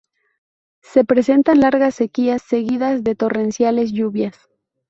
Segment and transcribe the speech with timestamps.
[0.81, 4.35] Se presentan largas sequías seguidas de torrenciales lluvias.